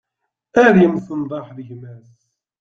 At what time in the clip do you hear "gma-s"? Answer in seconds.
1.67-2.13